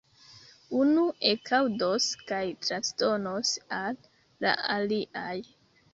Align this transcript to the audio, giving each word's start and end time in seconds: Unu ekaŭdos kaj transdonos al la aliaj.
Unu 0.77 1.03
ekaŭdos 1.31 2.07
kaj 2.31 2.41
transdonos 2.63 3.55
al 3.81 4.03
la 4.47 4.59
aliaj. 4.79 5.41